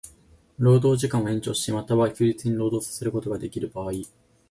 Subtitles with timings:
[0.57, 3.91] 労働時間を延長し、又は休日に労働させることができる場合